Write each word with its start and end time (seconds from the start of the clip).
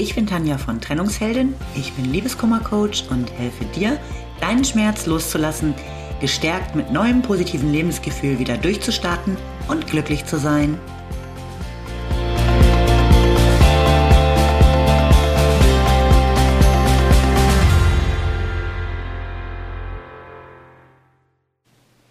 Ich 0.00 0.14
bin 0.14 0.28
Tanja 0.28 0.58
von 0.58 0.80
Trennungsheldin, 0.80 1.56
ich 1.74 1.92
bin 1.94 2.04
Liebeskummercoach 2.04 3.10
und 3.10 3.32
helfe 3.32 3.64
dir, 3.74 3.98
deinen 4.40 4.64
Schmerz 4.64 5.06
loszulassen, 5.06 5.74
gestärkt 6.20 6.76
mit 6.76 6.92
neuem 6.92 7.20
positiven 7.20 7.72
Lebensgefühl 7.72 8.38
wieder 8.38 8.56
durchzustarten 8.56 9.36
und 9.66 9.88
glücklich 9.88 10.24
zu 10.24 10.38
sein. 10.38 10.78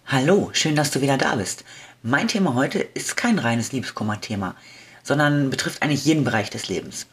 Hallo, 0.06 0.50
schön, 0.52 0.76
dass 0.76 0.90
du 0.90 1.00
wieder 1.00 1.16
da 1.16 1.36
bist. 1.36 1.64
Mein 2.02 2.28
Thema 2.28 2.54
heute 2.54 2.80
ist 2.80 3.16
kein 3.16 3.38
reines 3.38 3.72
Liebeskummer-Thema, 3.72 4.56
sondern 5.02 5.48
betrifft 5.48 5.80
eigentlich 5.80 6.04
jeden 6.04 6.24
Bereich 6.24 6.50
des 6.50 6.68
Lebens. 6.68 7.06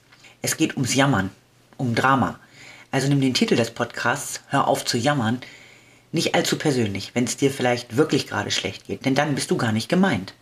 Es 0.45 0.57
geht 0.57 0.75
ums 0.75 0.93
Jammern, 0.93 1.31
um 1.75 1.95
Drama. 1.95 2.39
Also 2.91 3.07
nimm 3.07 3.19
den 3.19 3.33
Titel 3.33 3.55
des 3.55 3.71
Podcasts, 3.71 4.41
hör 4.49 4.67
auf 4.67 4.85
zu 4.85 4.95
jammern, 4.95 5.41
nicht 6.11 6.35
allzu 6.35 6.59
persönlich, 6.59 7.15
wenn 7.15 7.23
es 7.23 7.35
dir 7.35 7.49
vielleicht 7.49 7.97
wirklich 7.97 8.27
gerade 8.27 8.51
schlecht 8.51 8.85
geht, 8.85 9.05
denn 9.05 9.15
dann 9.15 9.33
bist 9.33 9.49
du 9.49 9.57
gar 9.57 9.71
nicht 9.71 9.89
gemeint. 9.89 10.35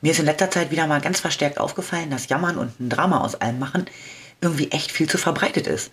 Mir 0.00 0.10
ist 0.10 0.18
in 0.18 0.24
letzter 0.24 0.50
Zeit 0.50 0.72
wieder 0.72 0.88
mal 0.88 1.00
ganz 1.00 1.20
verstärkt 1.20 1.60
aufgefallen, 1.60 2.10
dass 2.10 2.28
Jammern 2.28 2.58
und 2.58 2.80
ein 2.80 2.88
Drama 2.88 3.20
aus 3.20 3.36
allem 3.36 3.60
machen 3.60 3.84
irgendwie 4.40 4.72
echt 4.72 4.90
viel 4.90 5.08
zu 5.08 5.16
verbreitet 5.16 5.68
ist. 5.68 5.92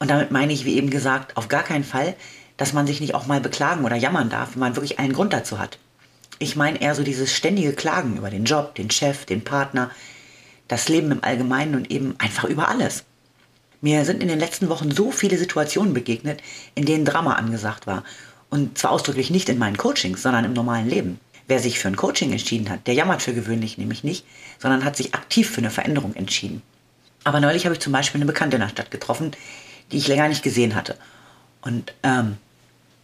Und 0.00 0.10
damit 0.10 0.32
meine 0.32 0.52
ich, 0.52 0.64
wie 0.64 0.76
eben 0.76 0.90
gesagt, 0.90 1.36
auf 1.36 1.46
gar 1.46 1.62
keinen 1.62 1.84
Fall, 1.84 2.16
dass 2.56 2.72
man 2.72 2.88
sich 2.88 3.00
nicht 3.00 3.14
auch 3.14 3.26
mal 3.26 3.40
beklagen 3.40 3.84
oder 3.84 3.94
jammern 3.94 4.30
darf, 4.30 4.54
wenn 4.54 4.60
man 4.60 4.74
wirklich 4.74 4.98
einen 4.98 5.12
Grund 5.12 5.32
dazu 5.32 5.60
hat. 5.60 5.78
Ich 6.40 6.56
meine 6.56 6.82
eher 6.82 6.96
so 6.96 7.04
dieses 7.04 7.32
ständige 7.32 7.72
Klagen 7.72 8.16
über 8.16 8.30
den 8.30 8.46
Job, 8.46 8.74
den 8.74 8.90
Chef, 8.90 9.26
den 9.26 9.44
Partner, 9.44 9.92
das 10.68 10.88
Leben 10.88 11.10
im 11.10 11.22
Allgemeinen 11.22 11.74
und 11.74 11.90
eben 11.90 12.14
einfach 12.18 12.44
über 12.44 12.68
alles. 12.68 13.04
Mir 13.80 14.04
sind 14.04 14.22
in 14.22 14.28
den 14.28 14.38
letzten 14.38 14.68
Wochen 14.68 14.90
so 14.90 15.10
viele 15.10 15.36
Situationen 15.36 15.92
begegnet, 15.92 16.40
in 16.74 16.86
denen 16.86 17.04
Drama 17.04 17.34
angesagt 17.34 17.86
war. 17.86 18.02
Und 18.48 18.78
zwar 18.78 18.92
ausdrücklich 18.92 19.30
nicht 19.30 19.48
in 19.48 19.58
meinen 19.58 19.76
Coachings, 19.76 20.22
sondern 20.22 20.44
im 20.44 20.52
normalen 20.54 20.88
Leben. 20.88 21.20
Wer 21.46 21.58
sich 21.58 21.78
für 21.78 21.88
ein 21.88 21.96
Coaching 21.96 22.32
entschieden 22.32 22.70
hat, 22.70 22.86
der 22.86 22.94
jammert 22.94 23.20
für 23.20 23.34
gewöhnlich 23.34 23.76
nämlich 23.76 24.02
nicht, 24.02 24.24
sondern 24.58 24.84
hat 24.84 24.96
sich 24.96 25.14
aktiv 25.14 25.50
für 25.50 25.58
eine 25.58 25.70
Veränderung 25.70 26.14
entschieden. 26.14 26.62
Aber 27.24 27.40
neulich 27.40 27.66
habe 27.66 27.74
ich 27.74 27.80
zum 27.80 27.92
Beispiel 27.92 28.18
eine 28.18 28.30
Bekannte 28.30 28.56
in 28.56 28.62
der 28.62 28.68
Stadt 28.68 28.90
getroffen, 28.90 29.32
die 29.92 29.98
ich 29.98 30.08
länger 30.08 30.28
nicht 30.28 30.42
gesehen 30.42 30.74
hatte. 30.74 30.96
Und 31.60 31.92
ähm, 32.02 32.38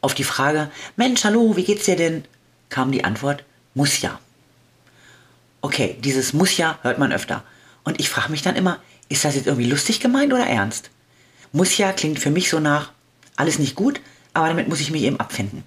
auf 0.00 0.14
die 0.14 0.24
Frage, 0.24 0.70
Mensch, 0.96 1.24
hallo, 1.24 1.56
wie 1.56 1.64
geht's 1.64 1.84
dir 1.84 1.96
denn? 1.96 2.24
kam 2.70 2.92
die 2.92 3.04
Antwort, 3.04 3.44
muss 3.74 4.00
ja. 4.00 4.18
Okay, 5.62 5.96
dieses 6.00 6.32
muss 6.32 6.56
ja 6.56 6.78
hört 6.82 6.98
man 6.98 7.12
öfter. 7.12 7.42
Und 7.84 8.00
ich 8.00 8.08
frage 8.08 8.30
mich 8.30 8.42
dann 8.42 8.56
immer, 8.56 8.78
ist 9.08 9.24
das 9.24 9.34
jetzt 9.34 9.46
irgendwie 9.46 9.68
lustig 9.68 10.00
gemeint 10.00 10.32
oder 10.32 10.46
ernst? 10.46 10.90
Muss 11.52 11.76
ja 11.76 11.92
klingt 11.92 12.18
für 12.18 12.30
mich 12.30 12.48
so 12.48 12.60
nach, 12.60 12.92
alles 13.36 13.58
nicht 13.58 13.74
gut, 13.74 14.00
aber 14.32 14.48
damit 14.48 14.68
muss 14.68 14.80
ich 14.80 14.90
mich 14.90 15.02
eben 15.02 15.18
abfinden. 15.18 15.64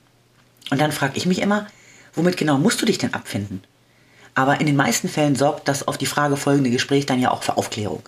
Und 0.72 0.80
dann 0.80 0.92
frage 0.92 1.18
ich 1.18 1.26
mich 1.26 1.42
immer, 1.42 1.68
womit 2.16 2.38
genau 2.38 2.58
musst 2.58 2.82
du 2.82 2.86
dich 2.86 2.98
denn 2.98 3.14
abfinden? 3.14 3.64
Aber 4.36 4.60
in 4.60 4.66
den 4.66 4.76
meisten 4.76 5.10
Fällen 5.10 5.36
sorgt 5.36 5.68
das 5.68 5.88
auf 5.88 5.98
die 5.98 6.06
Frage 6.06 6.38
folgende 6.38 6.72
Gespräch 6.72 7.06
dann 7.06 7.20
ja 7.20 7.32
auch 7.32 7.44
für 7.44 7.58
Aufklärung. 7.58 8.04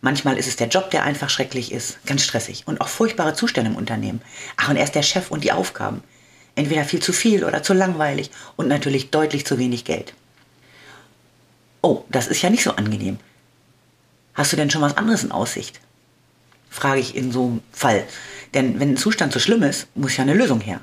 Manchmal 0.00 0.38
ist 0.38 0.46
es 0.46 0.56
der 0.56 0.68
Job, 0.68 0.90
der 0.90 1.02
einfach 1.02 1.28
schrecklich 1.28 1.72
ist, 1.72 2.02
ganz 2.06 2.22
stressig 2.22 2.62
und 2.66 2.80
auch 2.80 2.88
furchtbare 2.88 3.34
Zustände 3.34 3.70
im 3.70 3.76
Unternehmen. 3.76 4.22
Ach, 4.56 4.70
und 4.70 4.76
er 4.76 4.84
ist 4.84 4.94
der 4.94 5.02
Chef 5.02 5.30
und 5.30 5.44
die 5.44 5.52
Aufgaben. 5.52 6.02
Entweder 6.54 6.84
viel 6.84 7.02
zu 7.02 7.12
viel 7.12 7.44
oder 7.44 7.62
zu 7.62 7.74
langweilig 7.74 8.30
und 8.56 8.68
natürlich 8.68 9.10
deutlich 9.10 9.44
zu 9.44 9.58
wenig 9.58 9.84
Geld. 9.84 10.14
Oh, 11.82 12.04
das 12.08 12.26
ist 12.26 12.42
ja 12.42 12.50
nicht 12.50 12.62
so 12.62 12.72
angenehm. 12.72 13.18
Hast 14.34 14.52
du 14.52 14.56
denn 14.56 14.70
schon 14.70 14.82
was 14.82 14.96
anderes 14.96 15.24
in 15.24 15.32
Aussicht? 15.32 15.80
Frage 16.68 17.00
ich 17.00 17.16
in 17.16 17.32
so 17.32 17.46
einem 17.46 17.60
Fall. 17.72 18.04
Denn 18.54 18.78
wenn 18.78 18.90
ein 18.90 18.96
Zustand 18.96 19.32
so 19.32 19.38
schlimm 19.38 19.62
ist, 19.62 19.86
muss 19.94 20.16
ja 20.16 20.22
eine 20.22 20.34
Lösung 20.34 20.60
her. 20.60 20.80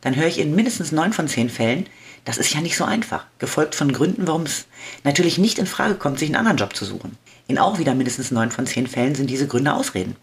Dann 0.00 0.16
höre 0.16 0.26
ich 0.26 0.38
in 0.38 0.54
mindestens 0.54 0.92
neun 0.92 1.12
von 1.12 1.28
zehn 1.28 1.50
Fällen, 1.50 1.86
das 2.24 2.38
ist 2.38 2.52
ja 2.52 2.60
nicht 2.60 2.76
so 2.76 2.84
einfach. 2.84 3.26
Gefolgt 3.38 3.74
von 3.74 3.92
Gründen, 3.92 4.26
warum 4.26 4.42
es 4.42 4.66
natürlich 5.04 5.38
nicht 5.38 5.58
in 5.58 5.66
Frage 5.66 5.94
kommt, 5.94 6.18
sich 6.18 6.28
einen 6.28 6.36
anderen 6.36 6.58
Job 6.58 6.76
zu 6.76 6.84
suchen. 6.84 7.16
In 7.48 7.58
auch 7.58 7.78
wieder 7.78 7.94
mindestens 7.94 8.30
neun 8.30 8.50
von 8.50 8.66
zehn 8.66 8.86
Fällen 8.86 9.14
sind 9.14 9.30
diese 9.30 9.46
Gründe 9.46 9.72
Ausreden. 9.72 10.16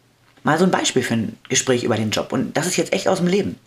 Mal 0.44 0.60
so 0.60 0.66
ein 0.66 0.72
Beispiel 0.72 1.04
für 1.04 1.16
ein 1.16 1.38
Gespräch 1.50 1.84
über 1.84 1.96
den 1.96 2.12
Job. 2.12 2.32
Und 2.32 2.56
das 2.56 2.68
ist 2.68 2.78
jetzt 2.78 2.94
echt 2.94 3.08
aus 3.08 3.18
dem 3.18 3.28
Leben. 3.28 3.58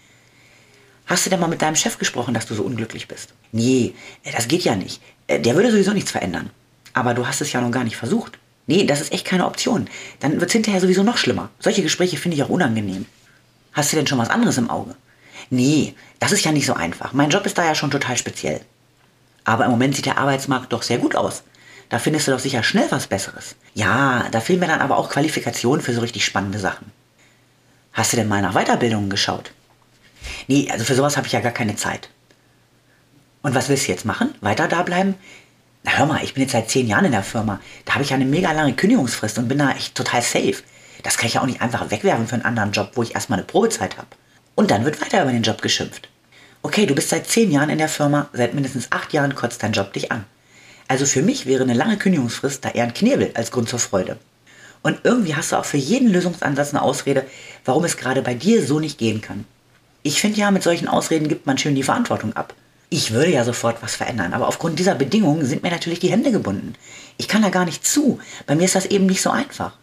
Hast 1.10 1.26
du 1.26 1.30
denn 1.30 1.40
mal 1.40 1.48
mit 1.48 1.60
deinem 1.60 1.74
Chef 1.74 1.98
gesprochen, 1.98 2.34
dass 2.34 2.46
du 2.46 2.54
so 2.54 2.62
unglücklich 2.62 3.08
bist? 3.08 3.30
Nee, 3.50 3.96
das 4.32 4.46
geht 4.46 4.62
ja 4.62 4.76
nicht. 4.76 5.02
Äh, 5.26 5.40
der 5.40 5.56
würde 5.56 5.72
sowieso 5.72 5.92
nichts 5.92 6.12
verändern. 6.12 6.50
Aber 6.92 7.14
du 7.14 7.26
hast 7.26 7.40
es 7.40 7.52
ja 7.52 7.60
noch 7.60 7.72
gar 7.72 7.82
nicht 7.82 7.96
versucht. 7.96 8.38
Nee, 8.68 8.84
das 8.84 9.00
ist 9.00 9.12
echt 9.12 9.26
keine 9.26 9.46
Option. 9.46 9.88
Dann 10.20 10.38
wird 10.38 10.50
es 10.50 10.52
hinterher 10.52 10.80
sowieso 10.80 11.02
noch 11.02 11.16
schlimmer. 11.16 11.50
Solche 11.58 11.82
Gespräche 11.82 12.16
finde 12.16 12.36
ich 12.36 12.44
auch 12.44 12.48
unangenehm. 12.48 13.06
Hast 13.72 13.90
du 13.90 13.96
denn 13.96 14.06
schon 14.06 14.18
was 14.18 14.30
anderes 14.30 14.56
im 14.56 14.70
Auge? 14.70 14.94
Nee, 15.50 15.96
das 16.20 16.30
ist 16.30 16.44
ja 16.44 16.52
nicht 16.52 16.66
so 16.66 16.74
einfach. 16.74 17.12
Mein 17.12 17.30
Job 17.30 17.44
ist 17.44 17.58
da 17.58 17.64
ja 17.64 17.74
schon 17.74 17.90
total 17.90 18.16
speziell. 18.16 18.60
Aber 19.42 19.64
im 19.64 19.72
Moment 19.72 19.96
sieht 19.96 20.06
der 20.06 20.18
Arbeitsmarkt 20.18 20.72
doch 20.72 20.82
sehr 20.82 20.98
gut 20.98 21.16
aus. 21.16 21.42
Da 21.88 21.98
findest 21.98 22.28
du 22.28 22.30
doch 22.30 22.38
sicher 22.38 22.62
schnell 22.62 22.86
was 22.90 23.08
Besseres. 23.08 23.56
Ja, 23.74 24.28
da 24.30 24.40
fehlen 24.40 24.60
mir 24.60 24.68
dann 24.68 24.80
aber 24.80 24.96
auch 24.96 25.10
Qualifikationen 25.10 25.82
für 25.82 25.92
so 25.92 26.02
richtig 26.02 26.24
spannende 26.24 26.60
Sachen. 26.60 26.92
Hast 27.92 28.12
du 28.12 28.16
denn 28.16 28.28
mal 28.28 28.42
nach 28.42 28.54
Weiterbildungen 28.54 29.10
geschaut? 29.10 29.50
Nee, 30.48 30.68
also 30.70 30.84
für 30.84 30.94
sowas 30.94 31.16
habe 31.16 31.26
ich 31.26 31.32
ja 31.32 31.40
gar 31.40 31.52
keine 31.52 31.76
Zeit. 31.76 32.08
Und 33.42 33.54
was 33.54 33.68
willst 33.68 33.86
du 33.86 33.92
jetzt 33.92 34.04
machen? 34.04 34.34
Weiter 34.40 34.68
da 34.68 34.82
bleiben? 34.82 35.14
Na 35.82 35.92
hör 35.92 36.06
mal, 36.06 36.22
ich 36.22 36.34
bin 36.34 36.42
jetzt 36.42 36.52
seit 36.52 36.68
zehn 36.70 36.86
Jahren 36.86 37.06
in 37.06 37.12
der 37.12 37.22
Firma. 37.22 37.60
Da 37.86 37.94
habe 37.94 38.04
ich 38.04 38.10
ja 38.10 38.16
eine 38.16 38.26
mega 38.26 38.52
lange 38.52 38.74
Kündigungsfrist 38.74 39.38
und 39.38 39.48
bin 39.48 39.58
da 39.58 39.70
echt 39.70 39.94
total 39.94 40.20
safe. 40.22 40.56
Das 41.02 41.16
kann 41.16 41.28
ich 41.28 41.34
ja 41.34 41.40
auch 41.40 41.46
nicht 41.46 41.62
einfach 41.62 41.90
wegwerfen 41.90 42.26
für 42.26 42.34
einen 42.34 42.44
anderen 42.44 42.72
Job, 42.72 42.92
wo 42.94 43.02
ich 43.02 43.14
erstmal 43.14 43.38
eine 43.38 43.46
Probezeit 43.46 43.96
habe. 43.96 44.08
Und 44.54 44.70
dann 44.70 44.84
wird 44.84 45.00
weiter 45.00 45.22
über 45.22 45.32
den 45.32 45.42
Job 45.42 45.62
geschimpft. 45.62 46.08
Okay, 46.62 46.84
du 46.84 46.94
bist 46.94 47.08
seit 47.08 47.26
zehn 47.26 47.50
Jahren 47.50 47.70
in 47.70 47.78
der 47.78 47.88
Firma, 47.88 48.28
seit 48.34 48.52
mindestens 48.52 48.92
acht 48.92 49.14
Jahren 49.14 49.34
kotzt 49.34 49.62
dein 49.62 49.72
Job 49.72 49.94
dich 49.94 50.12
an. 50.12 50.26
Also 50.88 51.06
für 51.06 51.22
mich 51.22 51.46
wäre 51.46 51.62
eine 51.62 51.72
lange 51.72 51.96
Kündigungsfrist 51.96 52.64
da 52.64 52.70
eher 52.70 52.84
ein 52.84 52.92
Knebel 52.92 53.30
als 53.34 53.50
Grund 53.50 53.70
zur 53.70 53.78
Freude. 53.78 54.18
Und 54.82 55.00
irgendwie 55.04 55.34
hast 55.34 55.52
du 55.52 55.56
auch 55.56 55.64
für 55.64 55.78
jeden 55.78 56.08
Lösungsansatz 56.08 56.70
eine 56.70 56.82
Ausrede, 56.82 57.24
warum 57.64 57.84
es 57.84 57.96
gerade 57.96 58.20
bei 58.20 58.34
dir 58.34 58.66
so 58.66 58.80
nicht 58.80 58.98
gehen 58.98 59.22
kann. 59.22 59.46
Ich 60.02 60.20
finde 60.20 60.38
ja, 60.38 60.50
mit 60.50 60.62
solchen 60.62 60.88
Ausreden 60.88 61.28
gibt 61.28 61.46
man 61.46 61.58
schön 61.58 61.74
die 61.74 61.82
Verantwortung 61.82 62.34
ab. 62.34 62.54
Ich 62.88 63.12
würde 63.12 63.30
ja 63.30 63.44
sofort 63.44 63.82
was 63.82 63.94
verändern, 63.94 64.32
aber 64.32 64.48
aufgrund 64.48 64.78
dieser 64.78 64.94
Bedingungen 64.94 65.44
sind 65.44 65.62
mir 65.62 65.70
natürlich 65.70 66.00
die 66.00 66.10
Hände 66.10 66.32
gebunden. 66.32 66.74
Ich 67.18 67.28
kann 67.28 67.42
da 67.42 67.50
gar 67.50 67.64
nicht 67.64 67.86
zu. 67.86 68.18
Bei 68.46 68.54
mir 68.54 68.64
ist 68.64 68.74
das 68.74 68.86
eben 68.86 69.06
nicht 69.06 69.22
so 69.22 69.30
einfach. 69.30 69.74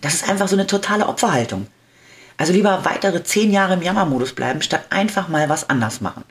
Das 0.00 0.14
ist 0.14 0.28
einfach 0.28 0.48
so 0.48 0.56
eine 0.56 0.66
totale 0.66 1.06
Opferhaltung. 1.06 1.66
Also 2.36 2.52
lieber 2.52 2.84
weitere 2.84 3.24
zehn 3.24 3.52
Jahre 3.52 3.74
im 3.74 3.82
Jammermodus 3.82 4.34
bleiben, 4.34 4.62
statt 4.62 4.86
einfach 4.90 5.28
mal 5.28 5.48
was 5.48 5.68
anders 5.68 6.00
machen. 6.00 6.24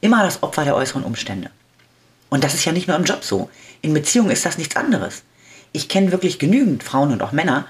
Immer 0.00 0.22
das 0.22 0.42
Opfer 0.42 0.64
der 0.64 0.76
äußeren 0.76 1.04
Umstände. 1.04 1.50
Und 2.28 2.44
das 2.44 2.54
ist 2.54 2.64
ja 2.64 2.72
nicht 2.72 2.88
nur 2.88 2.96
im 2.96 3.04
Job 3.04 3.24
so. 3.24 3.50
In 3.82 3.92
Beziehungen 3.92 4.30
ist 4.30 4.46
das 4.46 4.56
nichts 4.56 4.76
anderes. 4.76 5.22
Ich 5.72 5.88
kenne 5.88 6.12
wirklich 6.12 6.38
genügend 6.38 6.82
Frauen 6.82 7.12
und 7.12 7.22
auch 7.22 7.32
Männer, 7.32 7.66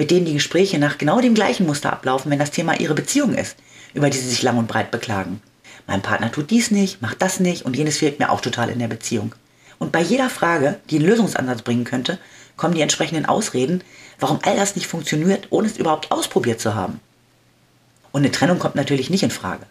mit 0.00 0.10
denen 0.10 0.24
die 0.24 0.32
Gespräche 0.32 0.78
nach 0.78 0.96
genau 0.96 1.20
dem 1.20 1.34
gleichen 1.34 1.66
Muster 1.66 1.92
ablaufen, 1.92 2.30
wenn 2.30 2.38
das 2.38 2.52
Thema 2.52 2.80
ihre 2.80 2.94
Beziehung 2.94 3.34
ist, 3.34 3.56
über 3.92 4.08
die 4.08 4.16
sie 4.16 4.30
sich 4.30 4.40
lang 4.40 4.56
und 4.56 4.66
breit 4.66 4.90
beklagen. 4.90 5.42
Mein 5.86 6.00
Partner 6.00 6.32
tut 6.32 6.50
dies 6.50 6.70
nicht, 6.70 7.02
macht 7.02 7.20
das 7.20 7.38
nicht 7.38 7.66
und 7.66 7.76
jenes 7.76 7.98
fehlt 7.98 8.18
mir 8.18 8.30
auch 8.30 8.40
total 8.40 8.70
in 8.70 8.78
der 8.78 8.88
Beziehung. 8.88 9.34
Und 9.78 9.92
bei 9.92 10.00
jeder 10.00 10.30
Frage, 10.30 10.80
die 10.88 10.96
einen 10.96 11.04
Lösungsansatz 11.04 11.60
bringen 11.60 11.84
könnte, 11.84 12.18
kommen 12.56 12.74
die 12.74 12.80
entsprechenden 12.80 13.26
Ausreden, 13.26 13.84
warum 14.18 14.38
all 14.42 14.56
das 14.56 14.74
nicht 14.74 14.86
funktioniert, 14.86 15.48
ohne 15.50 15.66
es 15.66 15.76
überhaupt 15.76 16.10
ausprobiert 16.10 16.62
zu 16.62 16.74
haben. 16.74 16.98
Und 18.10 18.22
eine 18.22 18.32
Trennung 18.32 18.58
kommt 18.58 18.76
natürlich 18.76 19.10
nicht 19.10 19.22
in 19.22 19.30
Frage. 19.30 19.66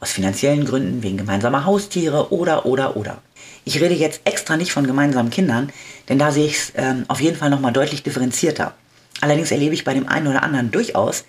Aus 0.00 0.12
finanziellen 0.12 0.66
Gründen, 0.66 1.02
wegen 1.02 1.16
gemeinsamer 1.16 1.64
Haustiere 1.64 2.30
oder, 2.30 2.66
oder, 2.66 2.94
oder. 2.94 3.22
Ich 3.64 3.80
rede 3.80 3.94
jetzt 3.94 4.20
extra 4.24 4.58
nicht 4.58 4.72
von 4.72 4.86
gemeinsamen 4.86 5.30
Kindern, 5.30 5.72
denn 6.10 6.18
da 6.18 6.30
sehe 6.30 6.44
ich 6.44 6.56
es 6.56 6.72
ähm, 6.76 7.06
auf 7.08 7.22
jeden 7.22 7.38
Fall 7.38 7.48
nochmal 7.48 7.72
deutlich 7.72 8.02
differenzierter. 8.02 8.74
Allerdings 9.22 9.52
erlebe 9.52 9.72
ich 9.72 9.84
bei 9.84 9.94
dem 9.94 10.08
einen 10.08 10.26
oder 10.26 10.42
anderen 10.42 10.72
durchaus, 10.72 11.24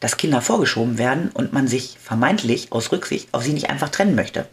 dass 0.00 0.16
Kinder 0.16 0.42
vorgeschoben 0.42 0.98
werden 0.98 1.30
und 1.32 1.52
man 1.52 1.68
sich 1.68 1.96
vermeintlich 2.02 2.72
aus 2.72 2.90
Rücksicht 2.90 3.28
auf 3.30 3.44
sie 3.44 3.52
nicht 3.52 3.70
einfach 3.70 3.90
trennen 3.90 4.16
möchte. 4.16 4.48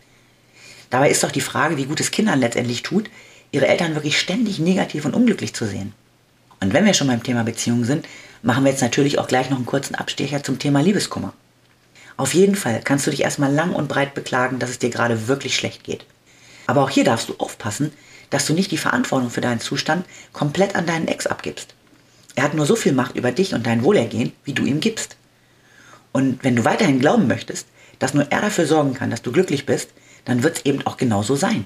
Dabei 0.91 1.09
ist 1.09 1.23
doch 1.23 1.31
die 1.31 1.41
Frage, 1.41 1.77
wie 1.77 1.85
gut 1.85 1.99
es 1.99 2.11
Kindern 2.11 2.39
letztendlich 2.39 2.83
tut, 2.83 3.09
ihre 3.51 3.67
Eltern 3.67 3.95
wirklich 3.95 4.19
ständig 4.19 4.59
negativ 4.59 5.03
und 5.03 5.15
unglücklich 5.15 5.55
zu 5.55 5.65
sehen. 5.65 5.93
Und 6.59 6.73
wenn 6.73 6.85
wir 6.85 6.93
schon 6.93 7.07
beim 7.07 7.23
Thema 7.23 7.43
Beziehungen 7.43 7.85
sind, 7.85 8.07
machen 8.43 8.63
wir 8.63 8.71
jetzt 8.71 8.83
natürlich 8.83 9.17
auch 9.17 9.27
gleich 9.27 9.49
noch 9.49 9.57
einen 9.57 9.65
kurzen 9.65 9.95
Abstecher 9.95 10.43
zum 10.43 10.59
Thema 10.59 10.81
Liebeskummer. 10.81 11.33
Auf 12.17 12.35
jeden 12.35 12.55
Fall 12.55 12.81
kannst 12.83 13.07
du 13.07 13.11
dich 13.11 13.23
erstmal 13.23 13.51
lang 13.51 13.73
und 13.73 13.87
breit 13.87 14.13
beklagen, 14.13 14.59
dass 14.59 14.69
es 14.69 14.77
dir 14.77 14.91
gerade 14.91 15.27
wirklich 15.27 15.55
schlecht 15.55 15.83
geht. 15.83 16.05
Aber 16.67 16.83
auch 16.83 16.91
hier 16.91 17.03
darfst 17.03 17.29
du 17.29 17.35
aufpassen, 17.39 17.91
dass 18.29 18.45
du 18.45 18.53
nicht 18.53 18.69
die 18.69 18.77
Verantwortung 18.77 19.31
für 19.31 19.41
deinen 19.41 19.59
Zustand 19.59 20.05
komplett 20.33 20.75
an 20.75 20.85
deinen 20.85 21.07
Ex 21.07 21.25
abgibst. 21.25 21.73
Er 22.35 22.43
hat 22.43 22.53
nur 22.53 22.65
so 22.65 22.75
viel 22.75 22.93
Macht 22.93 23.15
über 23.15 23.31
dich 23.31 23.53
und 23.53 23.65
dein 23.65 23.83
Wohlergehen, 23.83 24.33
wie 24.43 24.53
du 24.53 24.63
ihm 24.63 24.79
gibst. 24.79 25.15
Und 26.11 26.43
wenn 26.43 26.55
du 26.55 26.65
weiterhin 26.65 26.99
glauben 26.99 27.27
möchtest, 27.27 27.67
dass 27.99 28.13
nur 28.13 28.31
er 28.31 28.41
dafür 28.41 28.65
sorgen 28.65 28.93
kann, 28.93 29.09
dass 29.09 29.21
du 29.21 29.31
glücklich 29.31 29.65
bist, 29.65 29.89
dann 30.25 30.43
wird 30.43 30.57
es 30.57 30.65
eben 30.65 30.85
auch 30.85 30.97
genauso 30.97 31.35
sein. 31.35 31.65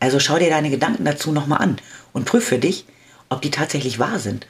Also 0.00 0.18
schau 0.18 0.38
dir 0.38 0.50
deine 0.50 0.70
Gedanken 0.70 1.04
dazu 1.04 1.32
nochmal 1.32 1.60
an 1.60 1.78
und 2.12 2.24
prüf 2.24 2.44
für 2.44 2.58
dich, 2.58 2.86
ob 3.28 3.40
die 3.40 3.50
tatsächlich 3.50 3.98
wahr 3.98 4.18
sind 4.18 4.46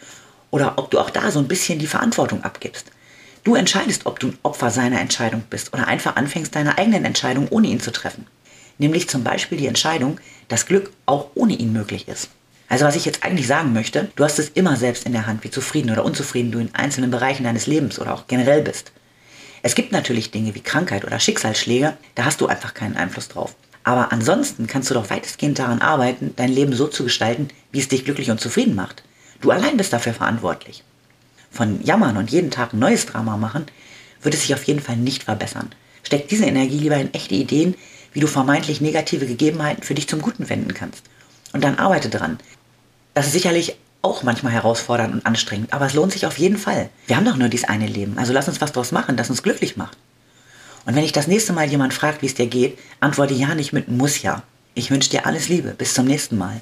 oder 0.50 0.78
ob 0.78 0.90
du 0.90 0.98
auch 0.98 1.10
da 1.10 1.30
so 1.30 1.38
ein 1.38 1.48
bisschen 1.48 1.78
die 1.78 1.86
Verantwortung 1.86 2.42
abgibst. 2.42 2.90
Du 3.44 3.54
entscheidest, 3.54 4.06
ob 4.06 4.20
du 4.20 4.28
ein 4.28 4.38
Opfer 4.42 4.70
seiner 4.70 5.00
Entscheidung 5.00 5.42
bist 5.50 5.72
oder 5.74 5.88
einfach 5.88 6.16
anfängst, 6.16 6.54
deine 6.54 6.78
eigenen 6.78 7.04
Entscheidungen 7.04 7.48
ohne 7.48 7.66
ihn 7.68 7.80
zu 7.80 7.90
treffen. 7.90 8.26
Nämlich 8.78 9.08
zum 9.08 9.24
Beispiel 9.24 9.58
die 9.58 9.66
Entscheidung, 9.66 10.18
dass 10.48 10.66
Glück 10.66 10.92
auch 11.06 11.30
ohne 11.34 11.54
ihn 11.54 11.72
möglich 11.72 12.08
ist. 12.08 12.28
Also 12.72 12.86
was 12.86 12.96
ich 12.96 13.04
jetzt 13.04 13.22
eigentlich 13.22 13.46
sagen 13.46 13.74
möchte, 13.74 14.08
du 14.16 14.24
hast 14.24 14.38
es 14.38 14.48
immer 14.48 14.76
selbst 14.76 15.04
in 15.04 15.12
der 15.12 15.26
Hand, 15.26 15.44
wie 15.44 15.50
zufrieden 15.50 15.90
oder 15.90 16.06
unzufrieden 16.06 16.52
du 16.52 16.58
in 16.58 16.74
einzelnen 16.74 17.10
Bereichen 17.10 17.44
deines 17.44 17.66
Lebens 17.66 17.98
oder 17.98 18.14
auch 18.14 18.28
generell 18.28 18.62
bist. 18.62 18.92
Es 19.60 19.74
gibt 19.74 19.92
natürlich 19.92 20.30
Dinge 20.30 20.54
wie 20.54 20.62
Krankheit 20.62 21.04
oder 21.04 21.20
Schicksalsschläge, 21.20 21.98
da 22.14 22.24
hast 22.24 22.40
du 22.40 22.46
einfach 22.46 22.72
keinen 22.72 22.96
Einfluss 22.96 23.28
drauf. 23.28 23.54
Aber 23.84 24.10
ansonsten 24.10 24.68
kannst 24.68 24.88
du 24.88 24.94
doch 24.94 25.10
weitestgehend 25.10 25.58
daran 25.58 25.82
arbeiten, 25.82 26.32
dein 26.36 26.50
Leben 26.50 26.72
so 26.72 26.86
zu 26.86 27.04
gestalten, 27.04 27.48
wie 27.72 27.78
es 27.78 27.88
dich 27.88 28.06
glücklich 28.06 28.30
und 28.30 28.40
zufrieden 28.40 28.74
macht. 28.74 29.02
Du 29.42 29.50
allein 29.50 29.76
bist 29.76 29.92
dafür 29.92 30.14
verantwortlich. 30.14 30.82
Von 31.50 31.84
Jammern 31.84 32.16
und 32.16 32.30
jeden 32.30 32.50
Tag 32.50 32.72
ein 32.72 32.78
neues 32.78 33.04
Drama 33.04 33.36
machen, 33.36 33.66
wird 34.22 34.34
es 34.34 34.40
sich 34.40 34.54
auf 34.54 34.64
jeden 34.64 34.80
Fall 34.80 34.96
nicht 34.96 35.24
verbessern. 35.24 35.74
Steck 36.04 36.26
diese 36.28 36.46
Energie 36.46 36.78
lieber 36.78 36.96
in 36.96 37.12
echte 37.12 37.34
Ideen, 37.34 37.74
wie 38.14 38.20
du 38.20 38.26
vermeintlich 38.26 38.80
negative 38.80 39.26
Gegebenheiten 39.26 39.82
für 39.82 39.94
dich 39.94 40.08
zum 40.08 40.22
Guten 40.22 40.48
wenden 40.48 40.72
kannst. 40.72 41.04
Und 41.52 41.62
dann 41.64 41.78
arbeite 41.78 42.08
dran. 42.08 42.38
Das 43.14 43.26
ist 43.26 43.32
sicherlich 43.32 43.76
auch 44.00 44.22
manchmal 44.22 44.52
herausfordernd 44.52 45.14
und 45.14 45.26
anstrengend, 45.26 45.72
aber 45.72 45.86
es 45.86 45.94
lohnt 45.94 46.12
sich 46.12 46.26
auf 46.26 46.38
jeden 46.38 46.56
Fall. 46.56 46.88
Wir 47.06 47.16
haben 47.16 47.24
doch 47.24 47.36
nur 47.36 47.48
dieses 47.48 47.68
eine 47.68 47.86
Leben, 47.86 48.18
also 48.18 48.32
lass 48.32 48.48
uns 48.48 48.60
was 48.60 48.72
draus 48.72 48.90
machen, 48.90 49.16
das 49.16 49.30
uns 49.30 49.42
glücklich 49.42 49.76
macht. 49.76 49.96
Und 50.84 50.96
wenn 50.96 51.04
ich 51.04 51.12
das 51.12 51.28
nächste 51.28 51.52
Mal 51.52 51.68
jemand 51.68 51.94
fragt, 51.94 52.22
wie 52.22 52.26
es 52.26 52.34
dir 52.34 52.46
geht, 52.46 52.78
antworte 52.98 53.34
ja 53.34 53.54
nicht 53.54 53.72
mit 53.72 53.88
muss 53.88 54.22
ja. 54.22 54.42
Ich 54.74 54.90
wünsche 54.90 55.10
dir 55.10 55.26
alles 55.26 55.48
Liebe. 55.48 55.74
Bis 55.76 55.94
zum 55.94 56.06
nächsten 56.06 56.38
Mal. 56.38 56.60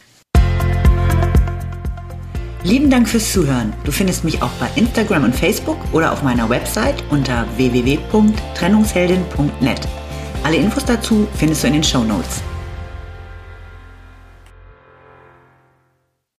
Lieben 2.62 2.91
Dank 2.91 3.08
fürs 3.08 3.32
Zuhören. 3.32 3.73
Du 3.85 3.93
findest 3.93 4.25
mich 4.25 4.43
auch 4.43 4.50
bei 4.61 4.69
Instagram 4.75 5.25
und 5.25 5.35
Facebook 5.35 5.79
oder 5.93 6.12
auf 6.12 6.23
meiner 6.23 6.50
Website 6.50 7.02
unter 7.08 7.47
www.trennungsheldin.net. 7.56 9.81
Alle 10.43 10.56
Infos 10.56 10.85
dazu 10.85 11.26
findest 11.37 11.62
du 11.62 11.69
in 11.69 11.73
den 11.75 11.85
Show 11.85 12.02
Notes. 12.05 12.43